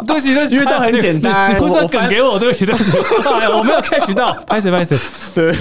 [0.05, 1.57] 对不起，对不起因为都很简单。
[1.59, 2.91] 不是梗给我，对不起，对不起，
[3.51, 4.95] 我没有 catch 到，拍谁拍谁。
[5.33, 5.55] 对，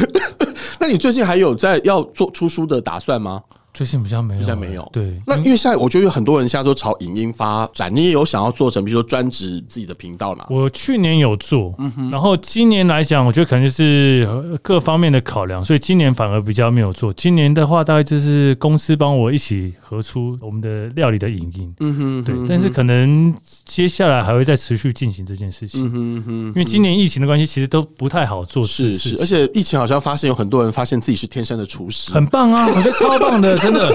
[0.79, 3.41] 那你最近还有在要做出书的打算吗？
[3.75, 4.89] 最近比较没有，比较没有。
[4.93, 10.47] 对，那因为现在我觉得有很多人现在都朝影音发展，你也有想要做成，比如说专职自己的频道嘛？
[10.49, 11.75] 我去年有做，
[12.13, 14.29] 然后今年来讲，我觉得可能就是
[14.63, 17.13] 各方面的考量，所以今年反而比较没有做。
[17.15, 22.33] 今年的话，大概就是公司帮我一起合出我们的料理的影音，嗯哼，对。
[22.49, 23.35] 但是可能
[23.65, 26.47] 接下来还会再持续进行这件事情，嗯哼哼。
[26.47, 29.21] 因为今年疫情的关系，其实都不太好做事，是是。
[29.21, 32.69] 而且疫情好像发现有很多人发现自己是天生的厨师，很棒啊！
[32.69, 33.64] 我觉得超棒的。
[33.65, 33.89] 真的，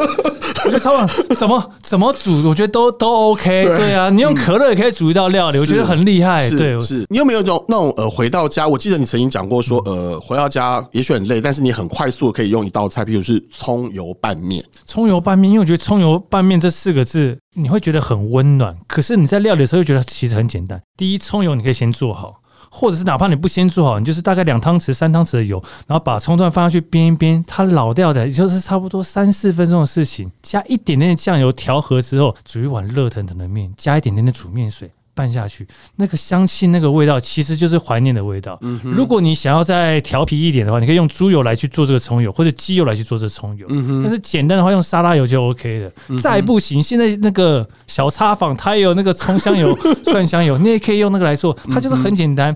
[0.66, 3.66] 我觉得超棒，怎么怎么煮，我觉得都都 OK。
[3.66, 6.50] 对，对啊，你用可乐也可以煮一道料理，嗯、我觉得很厉害。
[6.50, 14.64] 对，是你有没有种那种呃，回到家，我记得你曾经讲过说，呃，回到家也许很累，但是你很快速的可以用一道菜，譬如是葱油拌面。
[14.86, 20.82] 葱油拌面，因为我觉得葱油拌面这四个字你会觉得很温暖，可是你在料理的时候又觉得其实很简单。
[20.98, 22.42] 第一，葱油你可以先做好。
[22.70, 30.32] 或者是哪怕你不先做好，你就是大概两汤匙、三汤匙的油，然后把葱段放下去煸一煸，它老掉的，也就是差不多三四分钟的事情。
[30.42, 34.92] 加一点点的酱油调和之后，煮一碗热腾腾的面，加一点点的煮面水。
[35.20, 38.58] 拌下去，那个香气、那个味道，其实就是怀念的味道。
[38.62, 43.68] 嗯、如果你想要再调皮一点的话，你可以用猪油来去做这个葱油，或者鸡油来去做这个葱油。
[43.70, 45.92] 嗯、但是简单的话，用沙拉油就 OK 的。
[46.08, 49.78] 嗯、再不行，现在那个小茶坊它也有那个葱香油、
[50.08, 52.56] 蒜香油，你也可以用那个来做，它就是很简单。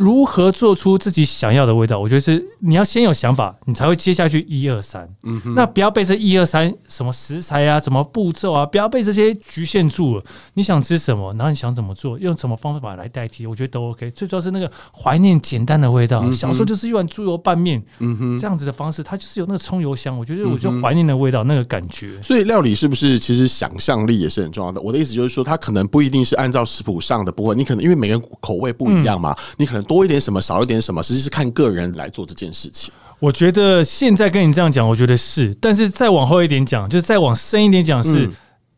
[0.00, 1.98] 如何做出自己想要的味道？
[1.98, 5.06] 我觉得是你要先有想法，你才会接下去一二三。
[5.24, 10.24] 嗯哼，那不要被这一二三什么食材啊、什么步骤啊，不要被这些局限住了。
[10.54, 14.10] 你想吃什么，然后你想怎么做，用什么方法来代替，我觉得都 OK。
[14.12, 16.22] 最主要是那个怀念简单的味道。
[16.24, 20.18] 嗯、小时候就是一碗猪油拌面，嗯哼，这样子的方式，它就是有那个葱油香。
[20.18, 22.18] 我觉得，我就怀念的味道，那个感觉。
[22.22, 24.80] 所以料理是不是其实想象力也是很重要的？
[24.80, 29.84] 我的意思就是说，它可能不一定是按照食谱上的部分，你可能因为每个人口味不一样嘛，嗯、你可能。
[29.90, 32.94] 多一点什么，少一点什么，实际是看个人来做这件事情。
[33.18, 38.32] 我觉得现在跟你这样讲，我觉得是，但是再往后一点讲，就是再往深一点讲，是、嗯、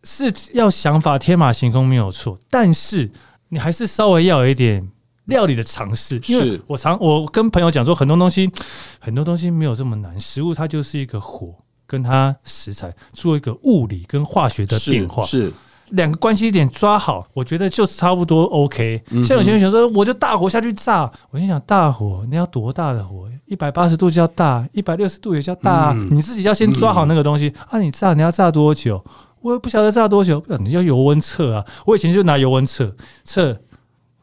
[0.05, 3.11] 是要想法天马行空没有错，但是
[3.51, 4.88] 你还是稍微要有一点
[5.27, 6.18] 料理的尝试。
[6.29, 8.51] 因为我常我跟朋友讲说，很多东西
[8.98, 11.55] 很多东西没有这么难，食物它就是一个火
[11.87, 15.42] 跟它食材做一个物理跟化学的变化是。
[15.42, 15.53] 是
[15.92, 19.02] 两个关系点抓好，我觉得就差不多 OK。
[19.22, 23.28] 像有些人想说，我就大火下去炸，我心想大火你要多大的火？
[23.46, 25.92] 一百八十度叫大，一百六十度也叫大。
[26.11, 27.78] 你自己要先抓好那个东西啊！
[27.78, 29.05] 你炸你要炸多久？
[29.42, 31.64] 我也不晓得炸多久，你要油温测啊！
[31.85, 32.90] 我以前就拿油温测
[33.24, 33.59] 测，然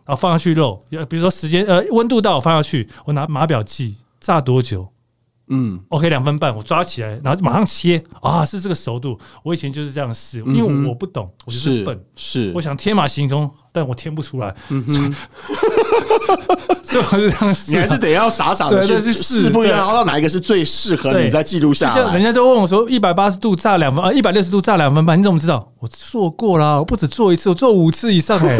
[0.07, 4.87] 后放下去肉，比如说时间呃温度到我放下去，我拿码表计炸多久。
[5.49, 9.17] 嗯，OK，两分半，我抓起来，然后马上切啊，是这个熟度。
[9.43, 14.55] 我以前就是这样试，因为我不懂，我就是笨，是我想天马行空，但我天不出来。
[14.69, 15.13] 嗯哼，
[16.85, 17.71] 所以我就这样试。
[17.71, 22.13] 你还是得要傻傻的去试，不一样，然后到哪一个是最适合你，再记录下来。
[22.13, 28.57] 人家就问我说：“一百八十度炸两分啊，一百六十度炸两分半，你怎么知道？”我做过了，我不止做一次，我做五次以上哎。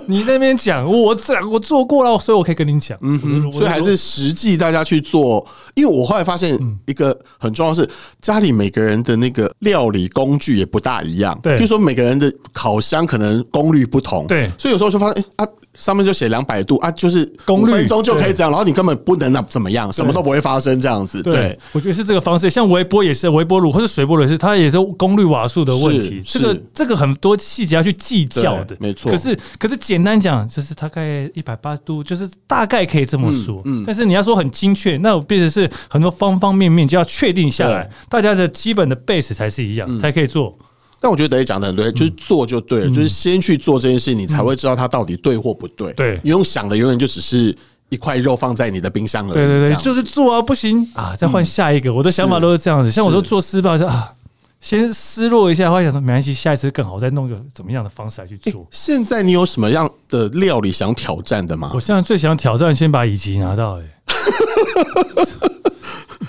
[0.06, 2.98] 你那边讲我这我做过了，所以我可以跟你讲。
[3.02, 7.88] 嗯哼，所以还是实际大家去做，因为我后来发现一个很重要的是，
[8.20, 11.38] 家里每个人的那个料理工具也不大一样。
[11.42, 14.26] 对，就说每个人的烤箱可能功率不同。
[14.26, 15.48] 对，所以有时候就发现，哎啊。
[15.78, 21.22] 上面就写两百度啊，就是功率分钟就可以这样，然后你根本不能那怎么样，什么都不会发生这样子。
[21.22, 22.48] 对，我觉得是这个方式。
[22.48, 26.22] 像微波也是，微波炉或是水波炉是，它也是功率瓦数的问题。
[26.24, 29.10] 这个这个很多细节要去计较的，没错。
[29.10, 33.60] 可是可是简单讲，就是大概一百八十度，就是大概可以这么说。
[33.64, 40.56] 嗯，但是你要说很精确，那我变成是很多方方面面就要确定下来，大家的基本的 base 才是一样，才可以做。
[41.04, 45.92] 但我觉得等于讲的很对，就是做就对了，就是先去做这件事，你才会知道它到底对或不对。
[45.92, 47.54] 对，你用想的永远就只是
[47.90, 49.34] 一块肉放在你的冰箱了。
[49.34, 51.92] 对对对，就是做啊，不行啊，再换下一个。
[51.92, 52.90] 我的想法都是这样子。
[52.90, 54.14] 像我说做失败，就啊，
[54.62, 58.66] 先失落一下，后来想说没关系，下一次更好，再弄个怎么样的方式来去做。
[58.70, 61.70] 现在你有什么样的料理想挑战的吗？
[61.74, 63.78] 我现在最想挑战，先把乙级拿到。
[63.78, 63.84] 哎，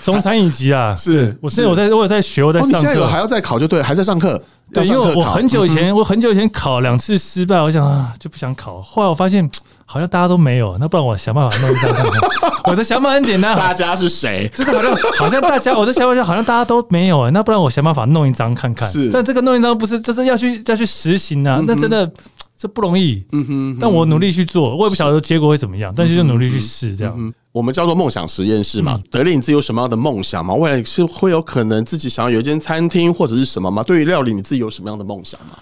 [0.06, 4.40] 中餐一级啊，是我现在我在我有在学，我在上课，还要再考就对，还在上课。
[4.72, 8.80] 对，因为我很久以前，我很久以前考两次失败，我想啊，就不想考。
[8.80, 9.48] 后来我发现，
[9.84, 12.20] 好像大家都没有，那不然我想办法弄一张看看。
[12.64, 14.48] 我的想法很简单，大家是谁？
[14.54, 18.88] 就是好像好像大家，我的想法就好像大家都没有，那不然我想办法弄一张看看。
[18.88, 22.08] 是，但这个弄一张不是，就是要去要去实行啊，那真的
[22.56, 23.24] 这不容易。
[23.32, 27.32] 嗯哼，但我努力去做，我也不晓得结果会怎么样，但是就努力去试这样。
[27.56, 30.52] 我们叫做梦想实验室嘛，德令，你自己有什么样的梦想吗？
[30.52, 33.82] 未来是会有可能自己想要有一间餐厅或者是什么吗？
[33.82, 35.56] 对于料理，你自己有什么样的梦想吗？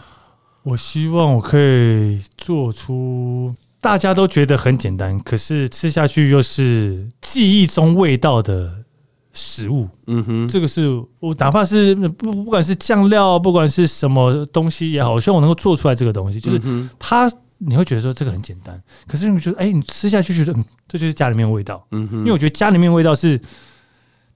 [0.64, 8.72] 我希望我可以做出大家都觉得很简单，可是吃下去又是记忆中味道的
[9.32, 9.88] 食物。
[10.08, 10.88] 嗯哼，这个是
[11.20, 16.60] 我哪怕是不不管是酱料，不管是什么东西也好，我希望我能够做出来这个东西，就是
[16.98, 17.30] 它。
[17.58, 21.86] 你会觉得说这个很简单，可是你觉得哎，你吃下去觉得嗯，这就是家里面味道。
[21.92, 23.40] 嗯哼，因为我觉得家里面味道是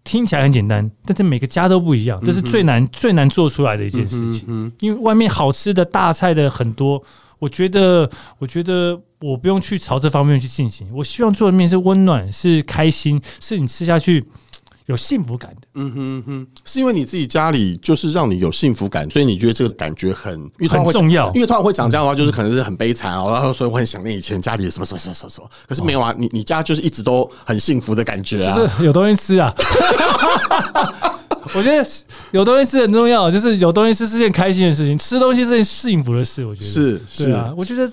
[0.05, 4.73] 听起来很简单，但是每个家都不一样，这是最难最难做出来的一件事情。
[4.81, 7.03] 因为外面好吃的大菜的很多，
[7.39, 10.89] 我觉得我觉得我不用去朝这方面去进行。
[10.93, 14.25] 我希望做的面是温暖，是开心，是你吃下去
[14.89, 15.69] 有幸福感的。
[15.75, 21.31] 嗯哼哼，是因为你自己家里就是让你有幸福感，所以你觉得这个感觉很很重要。
[21.35, 25.51] 因为通常会讲这样的话，就是可能是很悲惨，然后所以我很想念以前家里什么什么什么什么什么。
[25.69, 29.55] 可是没有啊，你你家就是一直都很幸福的感觉啊，就是有东西吃啊。
[31.55, 31.87] 我觉得
[32.31, 36.45] 有东西吃很重要，就是有东西吃是件开心的事情，吃东西是件幸福的事。
[36.45, 37.91] 我觉得是，是啊，我觉得。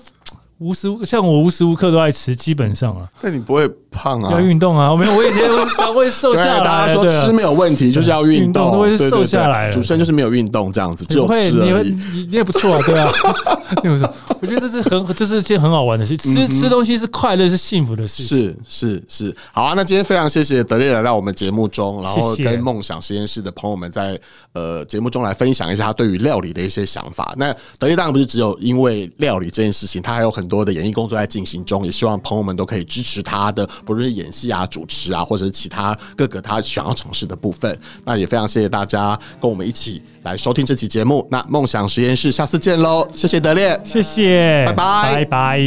[0.58, 3.08] 无时无像我无时无刻都爱吃，基本上啊。
[3.20, 4.32] 但你不会胖啊？
[4.32, 4.90] 要运动啊！
[4.90, 6.60] 我没有，我以前我稍微瘦下来。
[6.64, 9.70] 大家说吃没有问题，就是要运动，都会瘦下来。
[9.70, 13.12] 主持人就是没有运动这样子，就会你你你也不错啊，对啊。
[14.40, 18.36] 我觉得这是很这是件很好玩的事，吃吃东西是快乐是幸福的事情。
[18.36, 19.72] 是是是，好啊！
[19.74, 24.18] 那今天非常谢谢德烈来到我们节目中，然后跟梦想实验室的朋友们在
[24.52, 27.34] 呃节目中来分享一下他对于料理的一些想法。
[27.38, 37.76] 那德烈当然不是只有因为料理这件事情，他还有很多的演艺工作在进行中，也希望朋友们都可以支持他的，不论是演戏啊、主持啊，或者是其他各个他想要尝试的部分。
[38.04, 41.26] 那也非常谢谢大家跟我们一起来收听这期节目。
[41.30, 43.06] 那梦想实验室下次见喽！
[43.14, 45.64] 谢谢德烈，谢谢，拜拜，拜拜。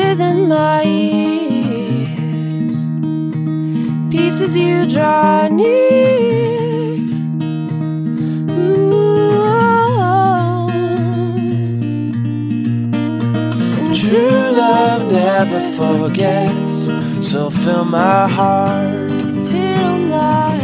[0.00, 2.76] brighter than my ears.
[4.10, 6.98] pieces you draw near.
[8.50, 8.90] Ooh.
[13.94, 16.90] True love never forgets,
[17.28, 19.10] so fill my heart.
[19.50, 20.58] Fill my,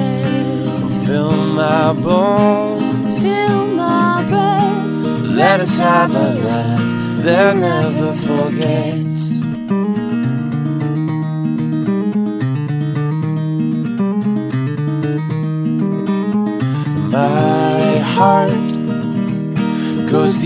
[1.04, 3.20] fill my bones.
[3.22, 5.20] Fill my breath.
[5.22, 9.25] Let us have a life that never forgets.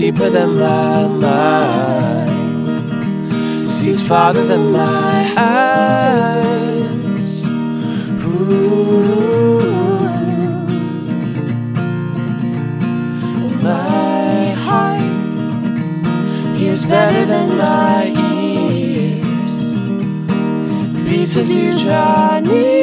[0.01, 2.89] Deeper than my mind,
[3.69, 6.65] sees farther than my eyes.
[8.25, 9.61] Ooh.
[13.61, 15.01] My heart
[16.57, 18.07] hears better than my
[18.41, 19.79] ears,
[21.05, 22.80] beats as you draw near.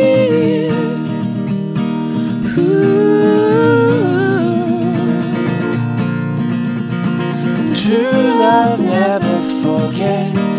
[9.00, 10.56] Never forgets.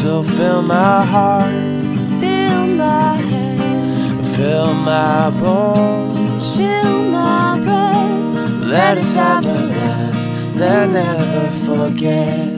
[0.00, 1.52] So fill my heart,
[2.20, 8.68] fill my head, fill my bones, fill my breath.
[8.76, 12.51] Let us have a love that never forgets.